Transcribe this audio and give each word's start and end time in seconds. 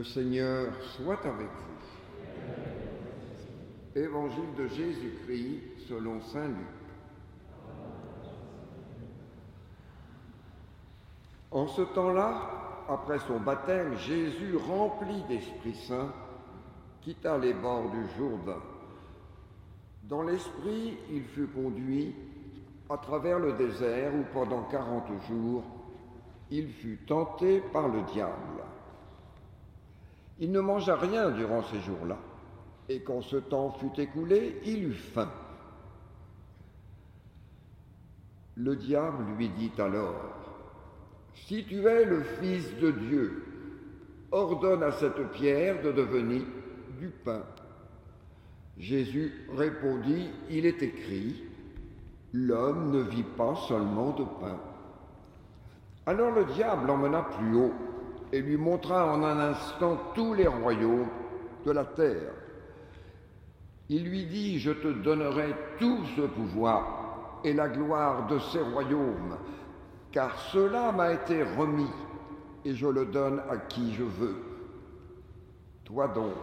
Le 0.00 0.04
Seigneur 0.04 0.72
soit 0.96 1.26
avec 1.26 1.50
vous. 3.94 4.00
Évangile 4.00 4.54
de 4.56 4.66
Jésus-Christ 4.66 5.60
selon 5.90 6.22
Saint 6.22 6.48
Luc. 6.48 6.56
En 11.50 11.66
ce 11.66 11.82
temps-là, 11.82 12.86
après 12.88 13.18
son 13.18 13.40
baptême, 13.40 13.94
Jésus, 13.98 14.56
rempli 14.56 15.22
d'Esprit 15.28 15.74
Saint, 15.86 16.14
quitta 17.02 17.36
les 17.36 17.52
bords 17.52 17.90
du 17.90 18.02
Jourdain. 18.16 18.62
Dans 20.04 20.22
l'Esprit, 20.22 20.96
il 21.10 21.24
fut 21.24 21.48
conduit 21.48 22.14
à 22.88 22.96
travers 22.96 23.38
le 23.38 23.52
désert 23.52 24.14
où 24.14 24.24
pendant 24.32 24.62
quarante 24.62 25.10
jours, 25.28 25.62
il 26.50 26.70
fut 26.70 27.00
tenté 27.06 27.60
par 27.70 27.88
le 27.88 28.00
diable. 28.14 28.49
Il 30.40 30.52
ne 30.52 30.60
mangea 30.60 30.96
rien 30.96 31.30
durant 31.30 31.62
ces 31.62 31.80
jours-là, 31.80 32.16
et 32.88 33.00
quand 33.00 33.20
ce 33.20 33.36
temps 33.36 33.72
fut 33.72 34.00
écoulé, 34.00 34.58
il 34.64 34.84
eut 34.84 34.94
faim. 34.94 35.30
Le 38.56 38.74
diable 38.74 39.24
lui 39.36 39.50
dit 39.50 39.72
alors, 39.78 40.14
Si 41.34 41.64
tu 41.66 41.86
es 41.86 42.04
le 42.06 42.22
Fils 42.22 42.74
de 42.78 42.90
Dieu, 42.90 43.44
ordonne 44.32 44.82
à 44.82 44.92
cette 44.92 45.30
pierre 45.32 45.82
de 45.82 45.92
devenir 45.92 46.42
du 46.98 47.08
pain. 47.08 47.42
Jésus 48.78 49.46
répondit, 49.54 50.30
Il 50.48 50.64
est 50.64 50.82
écrit, 50.82 51.44
L'homme 52.32 52.92
ne 52.92 53.00
vit 53.02 53.24
pas 53.24 53.56
seulement 53.68 54.12
de 54.12 54.24
pain. 54.24 54.58
Alors 56.06 56.30
le 56.30 56.44
diable 56.46 56.86
l'emmena 56.86 57.22
plus 57.22 57.56
haut 57.56 57.74
et 58.32 58.40
lui 58.40 58.56
montra 58.56 59.12
en 59.12 59.22
un 59.22 59.38
instant 59.38 59.98
tous 60.14 60.34
les 60.34 60.46
royaumes 60.46 61.08
de 61.64 61.70
la 61.72 61.84
terre. 61.84 62.32
Il 63.88 64.04
lui 64.04 64.26
dit, 64.26 64.58
je 64.60 64.70
te 64.70 64.88
donnerai 64.88 65.54
tout 65.78 66.04
ce 66.16 66.22
pouvoir 66.22 67.40
et 67.44 67.52
la 67.52 67.68
gloire 67.68 68.26
de 68.28 68.38
ces 68.38 68.60
royaumes, 68.60 69.36
car 70.12 70.38
cela 70.52 70.92
m'a 70.92 71.12
été 71.12 71.42
remis 71.42 71.90
et 72.64 72.74
je 72.74 72.86
le 72.86 73.06
donne 73.06 73.40
à 73.50 73.56
qui 73.56 73.92
je 73.94 74.04
veux. 74.04 74.36
Toi 75.84 76.08
donc, 76.08 76.34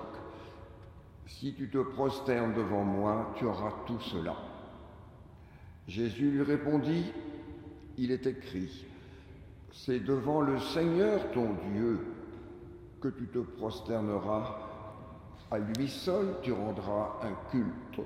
si 1.26 1.54
tu 1.54 1.70
te 1.70 1.78
prosternes 1.78 2.54
devant 2.54 2.84
moi, 2.84 3.34
tu 3.38 3.46
auras 3.46 3.74
tout 3.86 4.00
cela. 4.00 4.36
Jésus 5.88 6.32
lui 6.32 6.44
répondit, 6.44 7.14
il 7.98 8.12
est 8.12 8.26
écrit, 8.28 8.86
c'est 9.86 10.00
devant 10.00 10.42
le 10.42 10.60
Seigneur 10.60 11.32
ton 11.32 11.54
Dieu 11.72 12.00
que 13.00 13.10
tu 13.10 13.28
te 13.28 13.40
prosterneras, 13.40 14.58
à 15.52 15.60
lui 15.60 15.88
seul 15.88 16.36
tu 16.42 16.52
rendras 16.52 17.20
un 17.22 17.52
culte. 17.52 18.06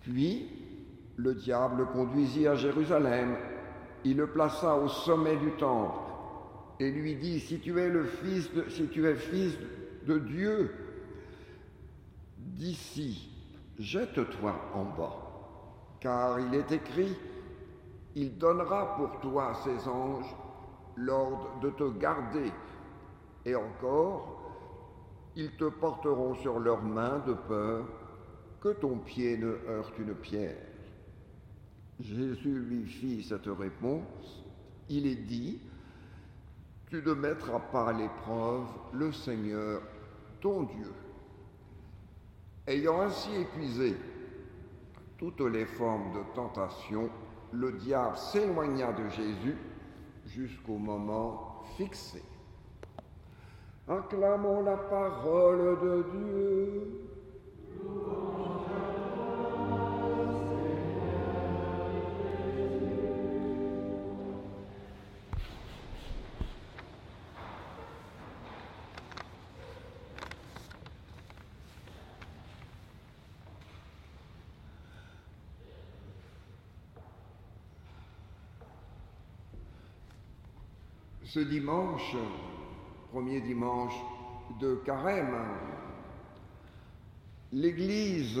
Puis 0.00 0.48
le 1.16 1.34
diable 1.34 1.86
conduisit 1.92 2.48
à 2.48 2.54
Jérusalem, 2.56 3.36
il 4.04 4.16
le 4.16 4.26
plaça 4.26 4.74
au 4.76 4.88
sommet 4.88 5.36
du 5.36 5.52
temple 5.52 6.00
et 6.80 6.90
lui 6.90 7.14
dit, 7.14 7.38
si 7.38 7.60
tu 7.60 7.78
es 7.78 7.88
le 7.88 8.08
si 8.68 8.86
tu 8.88 9.06
es 9.06 9.14
fils 9.14 9.56
de 10.06 10.18
Dieu, 10.18 10.74
d'ici, 12.38 13.30
jette-toi 13.78 14.54
en 14.74 14.84
bas. 14.84 15.16
Car 16.00 16.40
il 16.40 16.54
est 16.54 16.72
écrit, 16.72 17.14
il 18.14 18.38
donnera 18.38 18.96
pour 18.96 19.20
toi 19.20 19.54
ses 19.64 19.88
anges 19.88 20.34
l'ordre 20.96 21.60
de 21.60 21.70
te 21.70 21.98
garder, 21.98 22.52
et 23.44 23.54
encore, 23.54 24.36
ils 25.36 25.56
te 25.56 25.64
porteront 25.64 26.34
sur 26.34 26.58
leurs 26.58 26.82
mains 26.82 27.22
de 27.26 27.34
peur 27.34 27.86
que 28.60 28.70
ton 28.70 28.98
pied 28.98 29.38
ne 29.38 29.56
heurte 29.68 29.98
une 29.98 30.14
pierre. 30.14 30.56
Jésus 32.00 32.58
lui 32.58 32.86
fit 32.86 33.22
cette 33.22 33.46
réponse, 33.46 34.44
il 34.88 35.06
est 35.06 35.14
dit, 35.26 35.60
tu 36.88 37.02
ne 37.02 37.14
mettras 37.14 37.60
pas 37.60 37.90
à 37.90 37.92
l'épreuve 37.92 38.66
le 38.92 39.12
Seigneur, 39.12 39.80
ton 40.40 40.64
Dieu. 40.64 40.92
Ayant 42.66 43.00
ainsi 43.02 43.34
épuisé 43.36 43.96
toutes 45.16 45.40
les 45.40 45.66
formes 45.66 46.12
de 46.12 46.34
tentation, 46.34 47.08
le 47.52 47.72
diable 47.72 48.16
s'éloigna 48.16 48.92
de 48.92 49.08
Jésus 49.08 49.56
jusqu'au 50.26 50.78
moment 50.78 51.62
fixé. 51.76 52.22
Acclamons 53.88 54.62
la 54.62 54.76
parole 54.76 55.78
de 55.80 56.04
Dieu. 56.12 57.09
Ce 81.32 81.38
dimanche, 81.38 82.16
premier 83.12 83.40
dimanche 83.40 83.94
de 84.60 84.74
carême, 84.84 85.36
l'Église 87.52 88.40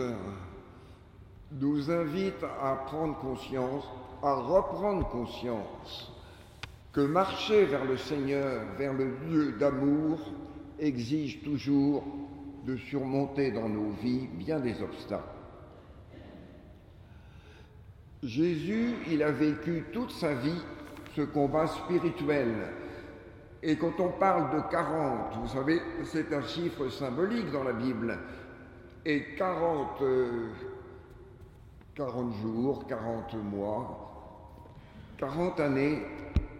nous 1.52 1.88
invite 1.88 2.42
à 2.60 2.74
prendre 2.86 3.16
conscience, 3.18 3.84
à 4.24 4.34
reprendre 4.34 5.08
conscience 5.08 6.12
que 6.92 7.02
marcher 7.02 7.64
vers 7.66 7.84
le 7.84 7.96
Seigneur, 7.96 8.64
vers 8.76 8.92
le 8.92 9.16
lieu 9.28 9.52
d'amour, 9.52 10.18
exige 10.80 11.44
toujours 11.44 12.02
de 12.66 12.76
surmonter 12.76 13.52
dans 13.52 13.68
nos 13.68 13.90
vies 14.02 14.26
bien 14.32 14.58
des 14.58 14.82
obstacles. 14.82 15.22
Jésus, 18.24 18.96
il 19.08 19.22
a 19.22 19.30
vécu 19.30 19.84
toute 19.92 20.10
sa 20.10 20.34
vie 20.34 20.60
combat 21.24 21.66
spirituel 21.66 22.54
et 23.62 23.76
quand 23.76 24.00
on 24.00 24.08
parle 24.12 24.56
de 24.56 24.62
40, 24.70 25.36
vous 25.36 25.48
savez, 25.48 25.82
c'est 26.04 26.32
un 26.32 26.42
chiffre 26.42 26.88
symbolique 26.88 27.50
dans 27.50 27.62
la 27.62 27.74
Bible. 27.74 28.18
Et 29.04 29.34
40, 29.36 30.02
40 31.94 32.34
euh, 32.34 32.42
jours, 32.42 32.86
40 32.86 33.34
mois, 33.34 34.46
40 35.18 35.60
années, 35.60 36.02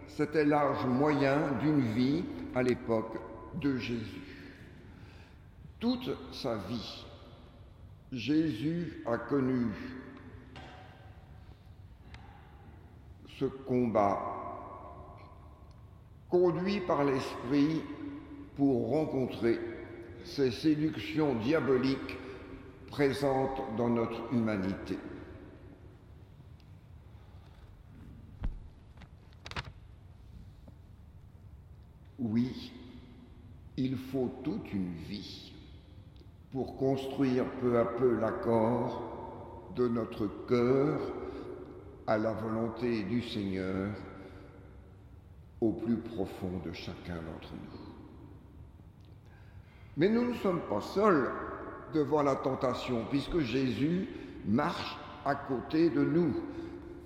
c'était 0.07 0.45
l'âge 0.45 0.85
moyen 0.85 1.39
d'une 1.59 1.81
vie 1.81 2.23
à 2.53 2.61
l'époque 2.61 3.17
de 3.55 3.77
Jésus. 3.77 4.21
Toute 5.79 6.11
sa 6.31 6.57
vie, 6.57 7.05
Jésus 8.11 9.01
a 9.07 9.17
connu 9.17 9.67
ce 13.39 13.45
combat 13.45 14.40
conduit 16.31 16.79
par 16.79 17.03
l'Esprit 17.03 17.81
pour 18.55 18.89
rencontrer 18.89 19.59
ces 20.23 20.49
séductions 20.49 21.35
diaboliques 21.35 22.17
présentes 22.87 23.61
dans 23.77 23.89
notre 23.89 24.33
humanité. 24.33 24.97
Oui, 32.17 32.71
il 33.75 33.97
faut 33.97 34.31
toute 34.43 34.71
une 34.71 34.93
vie 35.09 35.51
pour 36.53 36.77
construire 36.77 37.45
peu 37.59 37.77
à 37.77 37.85
peu 37.85 38.15
l'accord 38.19 39.73
de 39.75 39.87
notre 39.87 40.27
cœur 40.47 40.99
à 42.07 42.17
la 42.17 42.31
volonté 42.31 43.03
du 43.03 43.21
Seigneur 43.21 43.89
au 45.61 45.71
plus 45.71 45.97
profond 45.97 46.59
de 46.65 46.71
chacun 46.73 47.15
d'entre 47.15 47.53
nous. 47.53 47.79
Mais 49.97 50.09
nous 50.09 50.29
ne 50.29 50.33
sommes 50.35 50.61
pas 50.61 50.81
seuls 50.81 51.29
devant 51.93 52.23
la 52.23 52.35
tentation, 52.35 53.05
puisque 53.09 53.39
Jésus 53.39 54.07
marche 54.45 54.97
à 55.23 55.35
côté 55.35 55.89
de 55.89 56.03
nous 56.03 56.33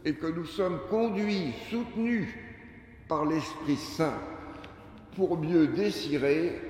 et 0.06 0.14
que 0.14 0.28
nous 0.28 0.46
sommes 0.46 0.80
conduits, 0.90 1.52
soutenus 1.70 2.30
par 3.08 3.26
l'Esprit 3.26 3.76
Saint 3.76 4.18
pour 5.16 5.38
mieux 5.38 5.68
désirer, 5.68 6.62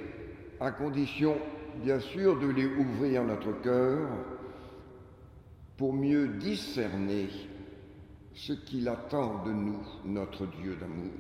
à 0.59 0.71
condition 0.71 1.38
bien 1.83 1.99
sûr 1.99 2.39
de 2.39 2.47
lui 2.47 2.65
ouvrir 2.65 3.23
notre 3.23 3.51
cœur, 3.61 4.07
pour 5.77 5.93
mieux 5.93 6.29
discerner 6.29 7.27
ce 8.33 8.53
qu'il 8.53 8.88
attend 8.88 9.43
de 9.43 9.51
nous, 9.51 9.81
notre 10.05 10.45
Dieu 10.45 10.77
d'amour. 10.79 11.11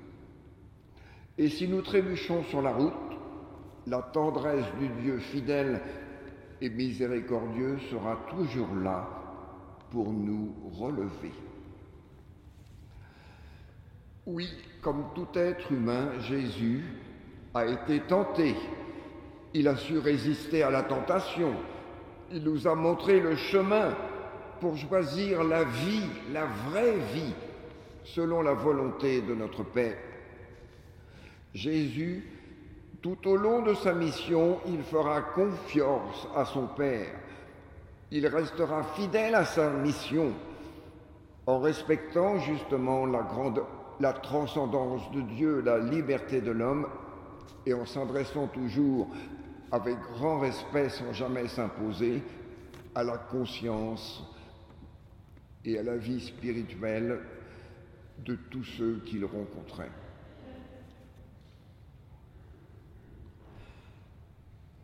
Et 1.37 1.49
si 1.49 1.67
nous 1.67 1.81
trébuchons 1.81 2.43
sur 2.45 2.61
la 2.61 2.71
route, 2.71 2.93
la 3.87 4.01
tendresse 4.01 4.65
du 4.79 4.87
Dieu 5.01 5.19
fidèle 5.19 5.81
et 6.61 6.69
miséricordieux 6.69 7.77
sera 7.91 8.17
toujours 8.29 8.73
là 8.75 9.07
pour 9.91 10.11
nous 10.11 10.53
relever. 10.79 11.33
Oui, 14.25 14.49
comme 14.81 15.05
tout 15.13 15.27
être 15.35 15.71
humain, 15.71 16.09
Jésus 16.21 16.83
a 17.53 17.65
été 17.65 17.99
tenté. 18.01 18.55
Il 19.53 19.67
a 19.67 19.75
su 19.75 19.99
résister 19.99 20.63
à 20.63 20.71
la 20.71 20.83
tentation. 20.83 21.53
Il 22.31 22.43
nous 22.43 22.67
a 22.67 22.75
montré 22.75 23.19
le 23.19 23.35
chemin 23.35 23.95
pour 24.59 24.77
choisir 24.77 25.43
la 25.43 25.63
vie, 25.63 26.09
la 26.33 26.45
vraie 26.45 26.97
vie, 27.13 27.33
selon 28.03 28.41
la 28.41 28.53
volonté 28.53 29.21
de 29.21 29.35
notre 29.35 29.63
Père. 29.63 29.97
Jésus, 31.55 32.21
tout 33.01 33.27
au 33.27 33.37
long 33.37 33.61
de 33.61 33.73
sa 33.75 33.93
mission, 33.93 34.59
il 34.67 34.83
fera 34.83 35.21
confiance 35.21 36.27
à 36.35 36.43
son 36.43 36.67
Père. 36.67 37.07
Il 38.11 38.27
restera 38.27 38.83
fidèle 38.83 39.35
à 39.35 39.45
sa 39.45 39.69
mission 39.69 40.33
en 41.47 41.59
respectant 41.59 42.39
justement 42.39 43.05
la 43.05 43.21
grande 43.21 43.63
la 44.01 44.11
transcendance 44.11 45.09
de 45.11 45.21
Dieu, 45.21 45.61
la 45.61 45.79
liberté 45.79 46.41
de 46.41 46.51
l'homme, 46.51 46.87
et 47.65 47.73
en 47.73 47.85
s'adressant 47.85 48.47
toujours 48.47 49.07
avec 49.71 49.97
grand 50.13 50.39
respect 50.39 50.89
sans 50.89 51.13
jamais 51.13 51.47
s'imposer 51.47 52.21
à 52.93 53.03
la 53.05 53.17
conscience 53.17 54.21
et 55.63 55.79
à 55.79 55.83
la 55.83 55.95
vie 55.95 56.19
spirituelle 56.19 57.21
de 58.25 58.35
tous 58.51 58.65
ceux 58.65 59.01
qu'il 59.05 59.23
rencontrait. 59.23 59.91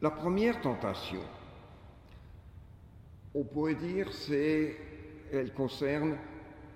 La 0.01 0.09
première 0.09 0.59
tentation, 0.61 1.21
on 3.35 3.43
pourrait 3.43 3.75
dire, 3.75 4.11
c'est, 4.11 4.75
elle 5.31 5.53
concerne 5.53 6.17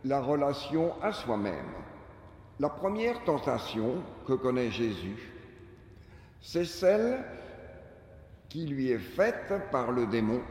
la 0.04 0.22
relation 0.22 0.94
à 1.02 1.12
soi-même. 1.12 1.72
La 2.60 2.70
première 2.70 3.24
tentation 3.24 4.04
que 4.28 4.34
connaît 4.34 4.70
Jésus, 4.70 5.34
c'est 6.40 6.66
celle 6.66 7.24
qui 8.48 8.68
lui 8.68 8.92
est 8.92 9.00
faite 9.00 9.52
par 9.72 9.92
le 9.92 10.06
démon 10.06 10.42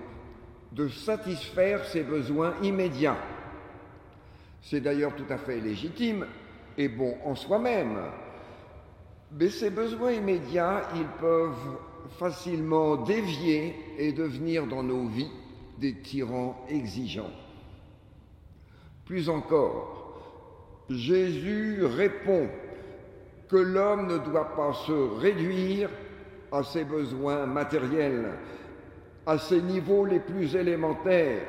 de 0.72 0.88
satisfaire 0.88 1.84
ses 1.84 2.02
besoins 2.02 2.54
immédiats. 2.60 3.22
C'est 4.62 4.80
d'ailleurs 4.80 5.14
tout 5.14 5.30
à 5.30 5.38
fait 5.38 5.60
légitime 5.60 6.26
et 6.76 6.88
bon 6.88 7.16
en 7.24 7.36
soi-même. 7.36 8.00
Mais 9.30 9.48
ces 9.48 9.70
besoins 9.70 10.10
immédiats, 10.10 10.88
ils 10.96 11.06
peuvent 11.20 11.78
facilement 12.18 12.96
dévier 12.96 13.74
et 13.98 14.12
devenir 14.12 14.66
dans 14.66 14.82
nos 14.82 15.06
vies 15.08 15.30
des 15.78 15.94
tyrans 16.00 16.64
exigeants. 16.68 17.32
Plus 19.04 19.28
encore, 19.28 20.20
Jésus 20.88 21.84
répond 21.84 22.48
que 23.48 23.56
l'homme 23.56 24.06
ne 24.06 24.18
doit 24.18 24.54
pas 24.54 24.72
se 24.72 25.18
réduire 25.18 25.90
à 26.52 26.62
ses 26.62 26.84
besoins 26.84 27.46
matériels, 27.46 28.32
à 29.26 29.38
ses 29.38 29.60
niveaux 29.60 30.04
les 30.04 30.20
plus 30.20 30.54
élémentaires. 30.54 31.42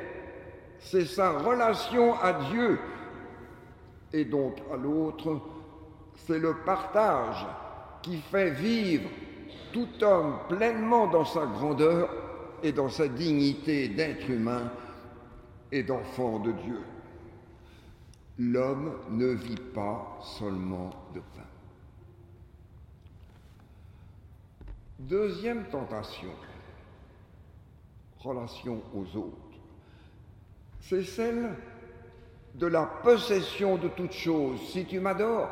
C'est 0.78 1.06
sa 1.06 1.38
relation 1.38 2.14
à 2.20 2.32
Dieu 2.50 2.78
et 4.12 4.24
donc 4.24 4.56
à 4.72 4.76
l'autre, 4.76 5.40
c'est 6.14 6.38
le 6.38 6.54
partage 6.64 7.46
qui 8.02 8.18
fait 8.18 8.50
vivre 8.50 9.08
tout 9.72 9.88
homme 10.02 10.38
pleinement 10.48 11.06
dans 11.06 11.24
sa 11.24 11.46
grandeur 11.46 12.10
et 12.62 12.72
dans 12.72 12.88
sa 12.88 13.08
dignité 13.08 13.88
d'être 13.88 14.28
humain 14.28 14.70
et 15.72 15.82
d'enfant 15.82 16.38
de 16.38 16.52
Dieu. 16.52 16.80
L'homme 18.38 18.98
ne 19.10 19.26
vit 19.26 19.62
pas 19.74 20.18
seulement 20.22 20.90
de 21.14 21.20
pain. 21.20 21.42
Deuxième 24.98 25.64
tentation, 25.64 26.30
relation 28.18 28.82
aux 28.94 29.16
autres, 29.16 29.36
c'est 30.80 31.04
celle 31.04 31.54
de 32.54 32.66
la 32.66 32.86
possession 32.86 33.76
de 33.76 33.88
toutes 33.88 34.12
choses. 34.12 34.60
Si 34.70 34.86
tu 34.86 35.00
m'adores, 35.00 35.50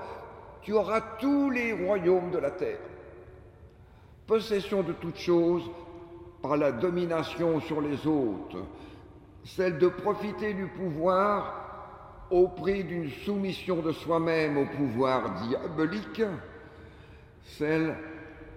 tu 0.62 0.72
auras 0.72 1.00
tous 1.18 1.50
les 1.50 1.72
royaumes 1.72 2.30
de 2.30 2.38
la 2.38 2.50
terre. 2.50 2.78
Possession 4.26 4.82
de 4.82 4.92
toutes 4.92 5.18
choses 5.18 5.70
par 6.40 6.56
la 6.56 6.72
domination 6.72 7.60
sur 7.60 7.80
les 7.80 8.06
autres, 8.06 8.64
celle 9.44 9.78
de 9.78 9.88
profiter 9.88 10.54
du 10.54 10.66
pouvoir 10.66 12.26
au 12.30 12.48
prix 12.48 12.84
d'une 12.84 13.10
soumission 13.10 13.82
de 13.82 13.92
soi-même 13.92 14.56
au 14.56 14.66
pouvoir 14.66 15.34
diabolique, 15.46 16.22
celle 17.44 17.96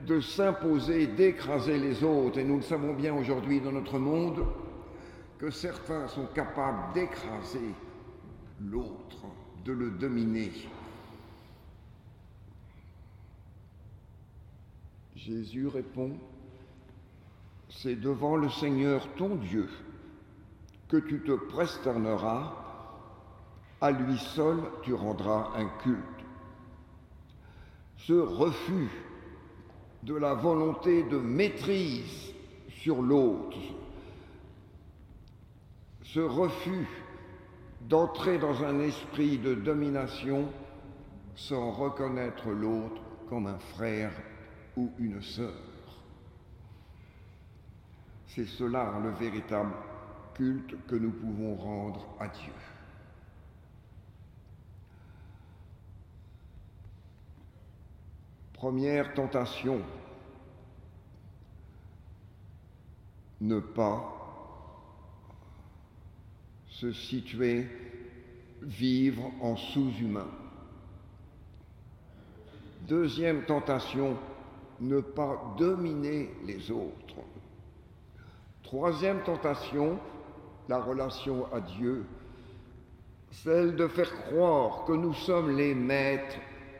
de 0.05 0.21
s'imposer, 0.21 1.07
d'écraser 1.07 1.77
les 1.77 2.03
autres. 2.03 2.39
Et 2.39 2.43
nous 2.43 2.57
le 2.57 2.61
savons 2.61 2.93
bien 2.93 3.13
aujourd'hui 3.13 3.59
dans 3.59 3.71
notre 3.71 3.99
monde 3.99 4.45
que 5.37 5.49
certains 5.49 6.07
sont 6.07 6.27
capables 6.33 6.93
d'écraser 6.93 7.73
l'autre, 8.61 9.17
de 9.65 9.73
le 9.73 9.91
dominer. 9.91 10.51
Jésus 15.27 15.67
répond, 15.67 16.11
c'est 17.67 17.97
devant 17.97 18.37
le 18.37 18.49
Seigneur 18.49 19.05
ton 19.17 19.35
Dieu 19.35 19.67
que 20.87 20.95
tu 20.95 21.19
te 21.19 21.33
prosterneras 21.33 22.55
à 23.81 23.91
lui 23.91 24.17
seul 24.17 24.57
tu 24.83 24.93
rendras 24.93 25.51
un 25.57 25.65
culte. 25.83 25.99
Ce 27.97 28.13
refus 28.13 28.89
de 30.03 30.15
la 30.15 30.33
volonté 30.33 31.03
de 31.03 31.17
maîtrise 31.17 32.33
sur 32.69 33.01
l'autre, 33.01 33.57
ce 36.03 36.21
refus 36.21 36.87
d'entrer 37.81 38.37
dans 38.37 38.63
un 38.63 38.79
esprit 38.79 39.39
de 39.39 39.55
domination 39.55 40.47
sans 41.35 41.71
reconnaître 41.71 42.49
l'autre 42.49 43.01
comme 43.27 43.47
un 43.47 43.59
frère 43.59 44.13
une 44.99 45.21
sœur. 45.21 45.53
C'est 48.27 48.45
cela 48.45 48.99
le 49.03 49.11
véritable 49.11 49.73
culte 50.35 50.75
que 50.87 50.95
nous 50.95 51.11
pouvons 51.11 51.55
rendre 51.55 52.05
à 52.19 52.27
Dieu. 52.27 52.53
Première 58.53 59.13
tentation, 59.13 59.81
ne 63.41 63.59
pas 63.59 64.13
se 66.69 66.91
situer, 66.91 67.67
vivre 68.61 69.31
en 69.41 69.55
sous-humain. 69.55 70.27
Deuxième 72.87 73.45
tentation, 73.45 74.17
ne 74.79 74.99
pas 74.99 75.55
dominer 75.57 76.29
les 76.45 76.71
autres. 76.71 77.21
Troisième 78.63 79.23
tentation, 79.23 79.97
la 80.69 80.79
relation 80.79 81.51
à 81.53 81.61
Dieu, 81.61 82.05
celle 83.31 83.75
de 83.75 83.87
faire 83.87 84.13
croire 84.25 84.85
que 84.85 84.93
nous 84.93 85.13
sommes 85.13 85.55
les 85.55 85.73
maîtres 85.73 86.37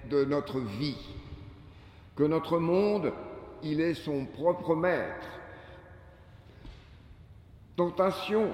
de 0.10 0.26
notre 0.26 0.60
vie 0.60 0.98
que 2.18 2.24
notre 2.24 2.58
monde, 2.58 3.14
il 3.62 3.80
est 3.80 3.94
son 3.94 4.26
propre 4.26 4.76
maître. 4.76 5.28
Tentation 7.76 8.48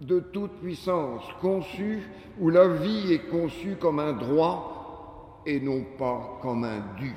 de 0.00 0.20
toute 0.20 0.52
puissance, 0.60 1.24
conçue 1.42 2.08
où 2.38 2.48
la 2.48 2.68
vie 2.68 3.12
est 3.12 3.28
conçue 3.28 3.74
comme 3.74 3.98
un 3.98 4.12
droit 4.12 5.42
et 5.44 5.60
non 5.60 5.84
pas 5.98 6.38
comme 6.40 6.64
un 6.64 6.78
dû. 6.96 7.14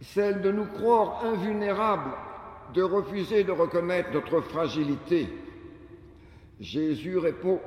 Celle 0.00 0.42
de 0.42 0.52
nous 0.52 0.66
croire 0.66 1.24
invulnérables, 1.24 2.12
de 2.74 2.82
refuser 2.82 3.44
de 3.44 3.52
reconnaître 3.52 4.10
notre 4.12 4.40
fragilité. 4.40 5.28
Jésus 6.60 7.18
répond, 7.18 7.60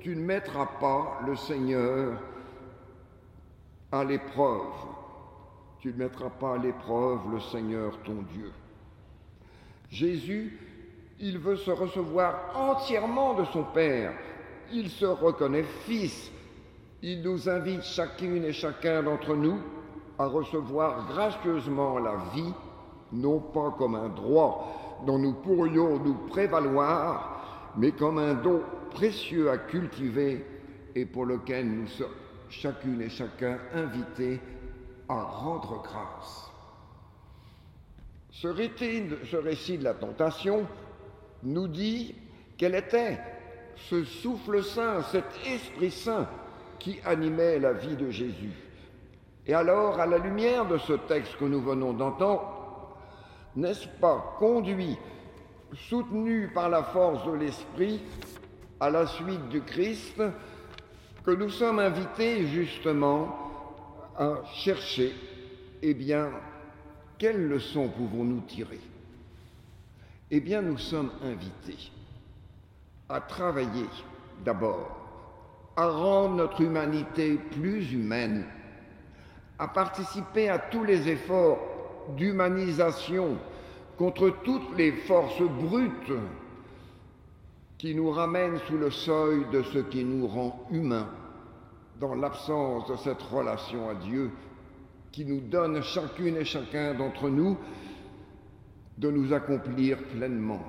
tu 0.00 0.16
ne 0.16 0.22
mettras 0.22 0.66
pas 0.80 1.20
le 1.26 1.36
Seigneur 1.36 2.18
à 3.92 4.04
l'épreuve 4.04 4.72
tu 5.80 5.88
ne 5.88 5.94
mettras 5.94 6.28
pas 6.28 6.54
à 6.54 6.58
l'épreuve 6.58 7.20
le 7.32 7.40
Seigneur 7.40 7.96
ton 8.04 8.22
Dieu. 8.34 8.52
Jésus, 9.90 10.58
il 11.18 11.38
veut 11.38 11.56
se 11.56 11.70
recevoir 11.70 12.52
entièrement 12.54 13.34
de 13.34 13.44
son 13.46 13.64
Père. 13.64 14.12
Il 14.72 14.90
se 14.90 15.06
reconnaît 15.06 15.64
fils. 15.86 16.30
Il 17.02 17.22
nous 17.22 17.48
invite 17.48 17.82
chacune 17.82 18.44
et 18.44 18.52
chacun 18.52 19.02
d'entre 19.02 19.34
nous 19.34 19.58
à 20.20 20.26
recevoir 20.26 21.06
gracieusement 21.06 21.98
la 21.98 22.16
vie 22.34 22.52
non 23.10 23.40
pas 23.40 23.74
comme 23.78 23.94
un 23.94 24.10
droit 24.10 25.00
dont 25.06 25.18
nous 25.18 25.32
pourrions 25.32 25.98
nous 25.98 26.14
prévaloir, 26.28 27.72
mais 27.78 27.92
comme 27.92 28.18
un 28.18 28.34
don 28.34 28.60
précieux 28.90 29.50
à 29.50 29.56
cultiver 29.56 30.44
et 30.94 31.06
pour 31.06 31.24
lequel 31.24 31.66
nous 31.70 31.86
sommes 31.86 32.08
chacune 32.50 33.00
et 33.00 33.08
chacun 33.08 33.58
invités 33.74 34.40
à 35.08 35.22
rendre 35.22 35.82
grâce. 35.82 36.50
Ce 38.30 38.48
récit, 38.48 39.78
de 39.78 39.84
la 39.84 39.94
tentation 39.94 40.66
nous 41.42 41.66
dit 41.66 42.14
quel 42.58 42.74
était 42.74 43.18
ce 43.88 44.04
souffle 44.04 44.62
saint, 44.62 45.00
cet 45.04 45.24
esprit 45.46 45.90
saint 45.90 46.28
qui 46.78 46.98
animait 47.06 47.58
la 47.58 47.72
vie 47.72 47.96
de 47.96 48.10
Jésus. 48.10 48.69
Et 49.50 49.54
alors, 49.54 49.98
à 49.98 50.06
la 50.06 50.18
lumière 50.18 50.64
de 50.64 50.78
ce 50.78 50.92
texte 50.92 51.36
que 51.36 51.44
nous 51.44 51.60
venons 51.60 51.92
d'entendre, 51.92 52.94
n'est-ce 53.56 53.88
pas 54.00 54.36
conduit, 54.38 54.96
soutenu 55.88 56.52
par 56.54 56.68
la 56.68 56.84
force 56.84 57.26
de 57.26 57.32
l'Esprit, 57.32 58.00
à 58.78 58.90
la 58.90 59.08
suite 59.08 59.48
du 59.48 59.60
Christ, 59.62 60.22
que 61.24 61.32
nous 61.32 61.50
sommes 61.50 61.80
invités 61.80 62.46
justement 62.46 63.36
à 64.16 64.34
chercher, 64.54 65.12
eh 65.82 65.94
bien, 65.94 66.30
quelles 67.18 67.48
leçons 67.48 67.88
pouvons-nous 67.88 68.42
tirer? 68.42 68.78
Eh 70.30 70.38
bien, 70.38 70.62
nous 70.62 70.78
sommes 70.78 71.10
invités 71.24 71.90
à 73.08 73.20
travailler 73.20 73.88
d'abord, 74.44 74.96
à 75.74 75.88
rendre 75.88 76.36
notre 76.36 76.60
humanité 76.60 77.34
plus 77.34 77.92
humaine, 77.92 78.46
à 79.60 79.68
participer 79.68 80.48
à 80.48 80.58
tous 80.58 80.84
les 80.84 81.06
efforts 81.08 81.58
d'humanisation 82.16 83.36
contre 83.98 84.30
toutes 84.42 84.76
les 84.78 84.92
forces 84.92 85.42
brutes 85.42 86.18
qui 87.76 87.94
nous 87.94 88.10
ramènent 88.10 88.58
sous 88.66 88.78
le 88.78 88.90
seuil 88.90 89.44
de 89.52 89.62
ce 89.62 89.78
qui 89.78 90.02
nous 90.02 90.26
rend 90.26 90.66
humains, 90.70 91.10
dans 92.00 92.14
l'absence 92.14 92.88
de 92.90 92.96
cette 92.96 93.20
relation 93.20 93.90
à 93.90 93.94
Dieu 93.94 94.30
qui 95.12 95.26
nous 95.26 95.40
donne 95.40 95.82
chacune 95.82 96.38
et 96.38 96.44
chacun 96.46 96.94
d'entre 96.94 97.28
nous 97.28 97.58
de 98.96 99.10
nous 99.10 99.34
accomplir 99.34 99.98
pleinement. 100.04 100.62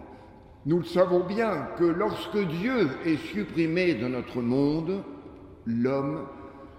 Nous 0.65 0.79
le 0.79 0.85
savons 0.85 1.25
bien 1.25 1.69
que 1.77 1.85
lorsque 1.85 2.37
Dieu 2.37 2.89
est 3.05 3.17
supprimé 3.17 3.93
de 3.93 4.09
notre 4.09 4.41
monde, 4.41 5.01
l'homme 5.65 6.27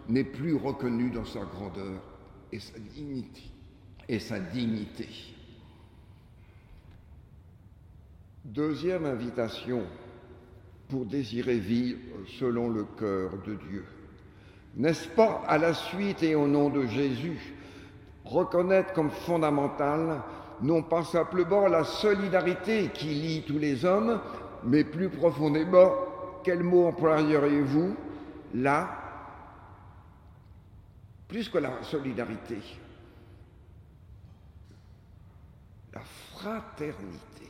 n'est 0.08 0.24
plus 0.24 0.54
reconnu 0.54 1.10
dans 1.10 1.24
sa 1.24 1.40
grandeur 1.40 2.00
et 2.52 4.18
sa 4.18 4.38
dignité. 4.40 5.08
Deuxième 8.44 9.06
invitation 9.06 9.84
pour 10.88 11.06
désirer 11.06 11.58
vivre 11.58 11.98
selon 12.38 12.68
le 12.68 12.84
cœur 12.98 13.30
de 13.46 13.54
Dieu. 13.54 13.84
N'est-ce 14.76 15.08
pas 15.08 15.42
à 15.46 15.58
la 15.58 15.74
suite 15.74 16.22
et 16.22 16.34
au 16.34 16.46
nom 16.46 16.68
de 16.68 16.86
Jésus 16.86 17.54
reconnaître 18.24 18.92
comme 18.92 19.10
fondamental 19.10 20.22
non 20.62 20.82
pas 20.82 21.02
simplement 21.02 21.66
la 21.66 21.84
solidarité 21.84 22.90
qui 22.94 23.06
lie 23.06 23.42
tous 23.46 23.58
les 23.58 23.84
hommes, 23.84 24.20
mais 24.64 24.84
plus 24.84 25.08
profondément, 25.08 25.90
quel 26.44 26.62
mot 26.62 26.86
employeriez-vous? 26.86 27.96
Là 28.54 29.01
plus 31.32 31.48
que 31.48 31.56
la 31.56 31.82
solidarité, 31.82 32.58
la 35.94 36.02
fraternité 36.34 37.48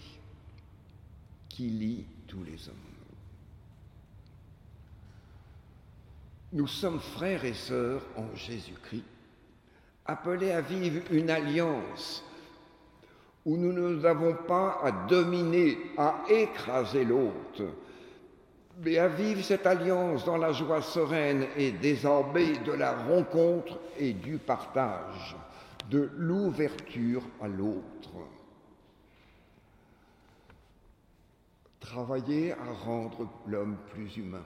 qui 1.49 1.65
lie 1.65 2.07
tous 2.29 2.45
les 2.45 2.69
hommes. 2.69 2.77
Nous 6.53 6.69
sommes 6.69 7.01
frères 7.01 7.45
et 7.45 7.55
sœurs 7.55 8.03
en 8.17 8.33
Jésus-Christ, 8.37 9.03
appelés 10.07 10.53
à 10.53 10.61
vivre 10.61 11.03
une 11.11 11.31
alliance 11.31 12.23
où 13.45 13.57
nous 13.57 14.01
n'avons 14.01 14.37
pas 14.47 14.79
à 14.85 14.93
dominer, 15.09 15.77
à 15.99 16.23
écraser 16.29 17.05
l'autre, 17.05 17.65
mais 18.79 18.99
à 18.99 19.09
vivre 19.09 19.43
cette 19.43 19.67
alliance 19.67 20.25
dans 20.25 20.37
la 20.37 20.52
joie 20.52 20.83
sereine 20.83 21.47
et 21.57 21.73
désormais 21.73 22.59
de 22.64 22.73
la 22.73 23.05
rencontre 23.05 23.79
et 23.99 24.12
du 24.12 24.38
partage, 24.38 25.37
de 25.91 26.11
l'ouverture 26.17 27.23
à 27.41 27.49
l'autre. 27.49 28.11
Travailler 31.81 32.52
à 32.52 32.73
rendre 32.85 33.29
l'homme 33.47 33.76
plus 33.93 34.17
humain. 34.17 34.45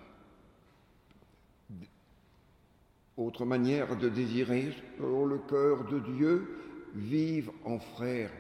Autre 3.17 3.45
manière 3.45 3.97
de 3.97 4.09
désirer, 4.09 4.73
selon 4.99 5.25
le 5.27 5.39
cœur 5.39 5.85
de 5.85 6.01
Dieu, 6.01 6.59
vivre 6.95 7.53
en 7.65 7.79
frères 7.79 8.33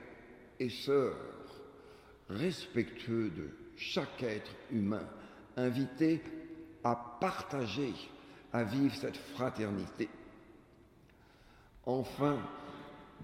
et 0.58 0.68
sœurs, 0.68 1.16
respectueux 2.28 3.30
de 3.30 3.48
chaque 3.76 4.22
être 4.22 4.50
humain 4.70 5.06
invités 5.56 6.22
à 6.84 6.94
partager, 7.20 7.94
à 8.52 8.62
vivre 8.62 8.94
cette 8.94 9.16
fraternité. 9.16 10.08
Enfin, 11.84 12.36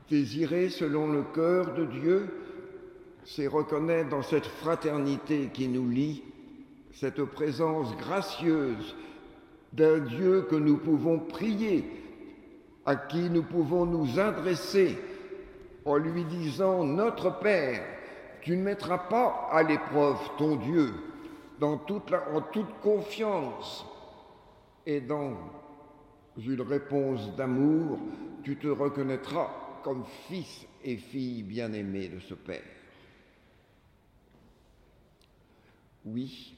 désirer 0.09 0.69
selon 0.69 1.11
le 1.13 1.23
cœur 1.23 1.75
de 1.75 1.85
Dieu, 1.85 2.29
c'est 3.25 3.47
reconnaître 3.47 4.11
dans 4.11 4.23
cette 4.23 4.47
fraternité 4.47 5.51
qui 5.53 5.69
nous 5.69 5.89
lie 5.89 6.23
cette 6.93 7.23
présence 7.25 7.97
gracieuse 7.97 8.95
d'un 9.73 10.01
Dieu 10.01 10.43
que 10.43 10.57
nous 10.57 10.77
pouvons 10.77 11.19
prier, 11.19 11.85
à 12.85 12.97
qui 12.97 13.31
nous 13.31 13.43
pouvons 13.43 13.87
nous 13.87 14.19
adresser 14.19 14.99
en 15.85 15.97
lui 15.97 16.25
disant, 16.25 16.85
Notre 16.85 17.39
Père, 17.41 17.83
tu 18.41 18.57
ne 18.57 18.63
mettras 18.63 18.99
pas 18.99 19.49
à 19.51 19.63
l'épreuve 19.63 20.19
ton 20.37 20.57
Dieu, 20.57 20.93
en 21.61 21.77
toute 21.79 22.81
confiance 22.81 23.85
et 24.87 25.01
dans 25.01 25.37
une 26.39 26.63
réponse 26.63 27.35
d'amour, 27.37 27.99
tu 28.43 28.57
te 28.57 28.69
reconnaîtras 28.69 29.51
comme 29.83 30.05
fils 30.29 30.67
et 30.85 30.97
fille 30.97 31.43
bien-aimés 31.43 32.09
de 32.09 32.21
ce 32.21 32.35
Père. 32.35 32.63
Oui, 36.05 36.57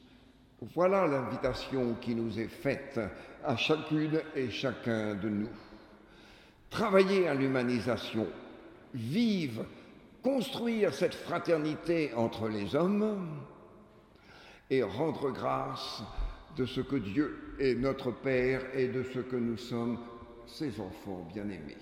voilà 0.73 1.05
l'invitation 1.05 1.95
qui 2.01 2.15
nous 2.15 2.39
est 2.39 2.47
faite 2.47 2.99
à 3.43 3.55
chacune 3.55 4.21
et 4.35 4.49
chacun 4.49 5.15
de 5.15 5.29
nous. 5.29 5.49
Travailler 6.69 7.27
à 7.27 7.35
l'humanisation, 7.35 8.27
vivre, 8.93 9.65
construire 10.23 10.93
cette 10.93 11.13
fraternité 11.13 12.11
entre 12.15 12.47
les 12.47 12.75
hommes, 12.75 13.45
et 14.69 14.83
rendre 14.83 15.31
grâce 15.31 16.03
de 16.55 16.65
ce 16.65 16.81
que 16.81 16.95
Dieu 16.95 17.55
est 17.59 17.75
notre 17.75 18.11
Père 18.11 18.61
et 18.73 18.87
de 18.87 19.03
ce 19.03 19.19
que 19.19 19.35
nous 19.35 19.57
sommes 19.57 19.99
ses 20.47 20.79
enfants 20.79 21.27
bien-aimés. 21.33 21.77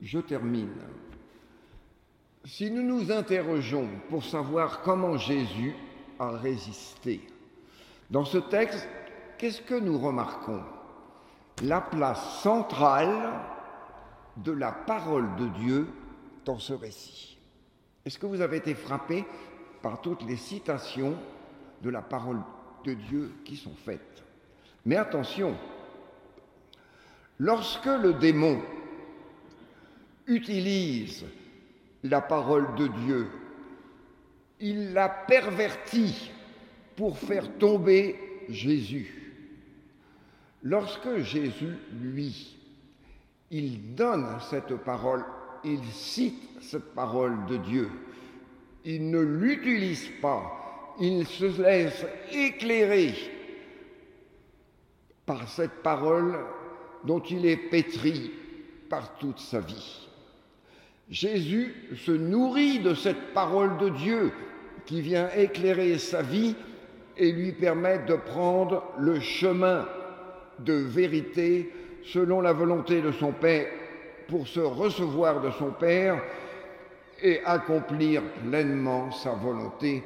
Je 0.00 0.18
termine. 0.18 0.74
Si 2.44 2.70
nous 2.70 2.82
nous 2.82 3.12
interrogeons 3.12 3.88
pour 4.08 4.24
savoir 4.24 4.80
comment 4.82 5.18
Jésus 5.18 5.74
a 6.18 6.30
résisté, 6.30 7.20
dans 8.10 8.24
ce 8.24 8.38
texte, 8.38 8.88
qu'est-ce 9.38 9.60
que 9.60 9.78
nous 9.78 9.98
remarquons? 9.98 10.62
La 11.62 11.80
place 11.80 12.40
centrale 12.42 13.40
de 14.38 14.52
la 14.52 14.72
parole 14.72 15.36
de 15.36 15.46
Dieu 15.48 15.86
dans 16.44 16.58
ce 16.58 16.72
récit. 16.72 17.38
Est-ce 18.04 18.18
que 18.18 18.26
vous 18.26 18.40
avez 18.40 18.56
été 18.56 18.74
frappé 18.74 19.26
par 19.82 20.00
toutes 20.00 20.22
les 20.22 20.36
citations 20.36 21.16
de 21.82 21.90
la 21.90 22.02
parole 22.02 22.40
de 22.84 22.94
Dieu 22.94 23.32
qui 23.44 23.56
sont 23.56 23.74
faites. 23.84 24.22
Mais 24.84 24.96
attention, 24.96 25.56
lorsque 27.38 27.86
le 27.86 28.14
démon 28.14 28.60
utilise 30.26 31.24
la 32.02 32.20
parole 32.20 32.74
de 32.76 32.86
Dieu, 32.86 33.28
il 34.60 34.92
la 34.92 35.08
pervertit 35.08 36.30
pour 36.96 37.18
faire 37.18 37.58
tomber 37.58 38.44
Jésus. 38.48 39.34
Lorsque 40.62 41.18
Jésus, 41.18 41.74
lui, 42.00 42.58
il 43.50 43.94
donne 43.94 44.38
cette 44.50 44.74
parole, 44.76 45.24
il 45.64 45.82
cite 45.86 46.60
cette 46.60 46.94
parole 46.94 47.46
de 47.46 47.56
Dieu, 47.56 47.90
il 48.84 49.10
ne 49.10 49.20
l'utilise 49.20 50.10
pas, 50.20 50.96
il 51.00 51.26
se 51.26 51.62
laisse 51.62 52.04
éclairer 52.32 53.14
par 55.26 55.48
cette 55.48 55.82
parole 55.82 56.38
dont 57.04 57.20
il 57.20 57.46
est 57.46 57.56
pétri 57.56 58.30
par 58.88 59.16
toute 59.18 59.38
sa 59.38 59.60
vie. 59.60 60.08
Jésus 61.08 61.74
se 61.96 62.12
nourrit 62.12 62.80
de 62.80 62.94
cette 62.94 63.32
parole 63.34 63.78
de 63.78 63.88
Dieu 63.90 64.32
qui 64.86 65.00
vient 65.00 65.28
éclairer 65.36 65.98
sa 65.98 66.22
vie 66.22 66.54
et 67.16 67.32
lui 67.32 67.52
permettre 67.52 68.06
de 68.06 68.14
prendre 68.14 68.84
le 68.98 69.20
chemin 69.20 69.86
de 70.60 70.72
vérité 70.72 71.72
selon 72.04 72.40
la 72.40 72.52
volonté 72.52 73.02
de 73.02 73.12
son 73.12 73.32
Père 73.32 73.66
pour 74.28 74.46
se 74.46 74.60
recevoir 74.60 75.40
de 75.40 75.50
son 75.50 75.70
Père 75.70 76.22
et 77.22 77.44
accomplir 77.44 78.22
pleinement 78.42 79.10
sa 79.12 79.32
volonté 79.32 80.02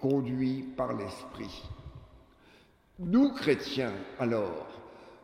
conduit 0.00 0.64
par 0.76 0.92
l'Esprit. 0.94 1.64
Nous, 2.98 3.32
chrétiens, 3.32 3.92
alors, 4.18 4.66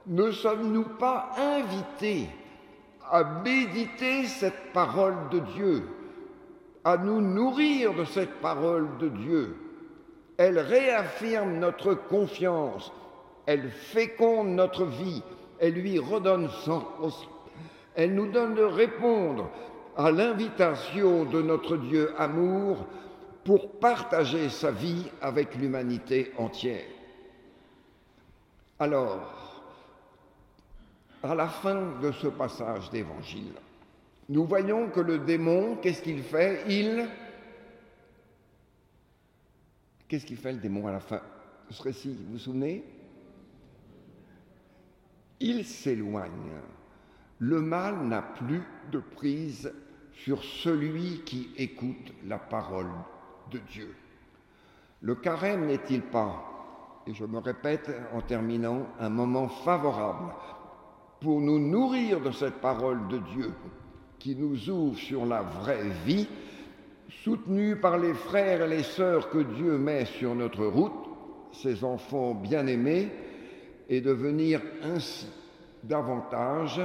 ne 0.07 0.31
sommes-nous 0.31 0.85
pas 0.99 1.31
invités 1.37 2.29
à 3.11 3.25
méditer 3.43 4.27
cette 4.27 4.73
parole 4.73 5.17
de 5.31 5.41
Dieu, 5.41 5.89
à 6.85 6.97
nous 6.97 7.21
nourrir 7.21 7.95
de 7.95 8.05
cette 8.05 8.41
parole 8.41 8.89
de 8.99 9.09
Dieu? 9.09 9.57
Elle 10.37 10.59
réaffirme 10.59 11.59
notre 11.59 11.95
confiance, 11.95 12.93
elle 13.47 13.71
féconde 13.71 14.49
notre 14.49 14.85
vie, 14.85 15.23
elle 15.59 15.75
lui 15.75 15.99
redonne 15.99 16.49
sens, 16.65 17.29
elle 17.95 18.15
nous 18.15 18.31
donne 18.31 18.55
de 18.55 18.63
répondre 18.63 19.51
à 19.97 20.11
l'invitation 20.11 21.25
de 21.25 21.43
notre 21.43 21.77
Dieu 21.77 22.13
amour 22.19 22.87
pour 23.45 23.79
partager 23.79 24.49
sa 24.49 24.71
vie 24.71 25.11
avec 25.21 25.55
l'humanité 25.55 26.33
entière. 26.39 26.87
Alors, 28.79 29.63
à 31.23 31.35
la 31.35 31.49
fin 31.49 31.99
de 32.01 32.11
ce 32.13 32.27
passage 32.27 32.91
d'évangile, 32.91 33.53
nous 34.29 34.45
voyons 34.45 34.89
que 34.89 35.01
le 35.01 35.19
démon, 35.19 35.77
qu'est-ce 35.77 36.03
qu'il 36.03 36.23
fait? 36.23 36.65
Il... 36.69 37.09
Qu'est-ce 40.09 40.27
qu'il 40.27 40.37
fait 40.37 40.53
le 40.53 40.59
démon 40.59 40.87
à 40.87 40.93
la 40.93 41.01
fin? 41.01 41.21
De 41.69 41.75
ce 41.75 41.83
récit 41.83 42.17
Vous 42.27 42.33
vous 42.33 42.39
souvenez? 42.39 42.85
Il 45.41 45.65
s'éloigne. 45.65 46.53
Le 47.39 47.61
mal 47.61 48.07
n'a 48.07 48.23
plus 48.23 48.63
de 48.91 48.99
prise 48.99 49.73
sur 50.17 50.43
celui 50.43 51.23
qui 51.25 51.51
écoute 51.57 52.13
la 52.27 52.39
parole 52.39 52.91
de 53.51 53.59
Dieu. 53.71 53.95
Le 55.03 55.15
carême 55.15 55.67
n'est-il 55.67 56.03
pas, 56.03 57.03
et 57.07 57.15
je 57.15 57.25
me 57.25 57.39
répète 57.39 57.91
en 58.15 58.21
terminant, 58.21 58.87
un 58.99 59.11
moment 59.11 59.49
favorable 59.49 60.33
pour 61.21 61.41
nous 61.41 61.59
nourrir 61.59 62.21
de 62.21 62.31
cette 62.31 62.61
parole 62.61 63.07
de 63.09 63.19
Dieu 63.19 63.53
qui 64.19 64.35
nous 64.37 64.71
ouvre 64.71 64.97
sur 64.97 65.27
la 65.27 65.43
vraie 65.43 65.89
vie, 66.07 66.29
soutenue 67.09 67.77
par 67.77 67.99
les 67.99 68.15
frères 68.15 68.63
et 68.63 68.69
les 68.69 68.83
sœurs 68.83 69.29
que 69.31 69.39
Dieu 69.39 69.77
met 69.77 70.07
sur 70.07 70.35
notre 70.35 70.65
route, 70.65 70.93
ses 71.53 71.85
enfants 71.85 72.35
bien-aimés, 72.35 73.11
et 73.89 74.01
devenir 74.01 74.63
ainsi 74.83 75.27
davantage 75.83 76.81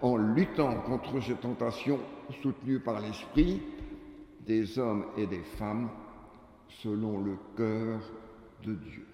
en 0.00 0.16
luttant 0.16 0.76
contre 0.80 1.20
ces 1.22 1.34
tentations 1.34 2.00
soutenues 2.42 2.80
par 2.80 3.00
l'Esprit 3.00 3.60
des 4.46 4.78
hommes 4.78 5.06
et 5.16 5.26
des 5.26 5.42
femmes 5.42 5.88
selon 6.68 7.20
le 7.20 7.36
cœur 7.56 8.00
de 8.64 8.74
Dieu. 8.74 9.06